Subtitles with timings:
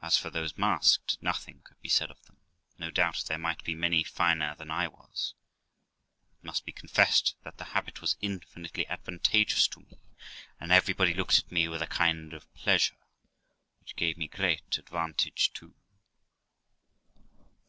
[0.00, 2.36] As for those masked, nothing could be said *f them,
[2.78, 5.34] no doubt there 30O THE LIFE OF ROXANA might be many finer than I was;
[6.40, 9.98] it must be confessed that the habit was infinitely advantageous to me,
[10.60, 13.02] and everybody looked at me with a kind of pleasure,
[13.80, 15.74] which gave me great advantage too.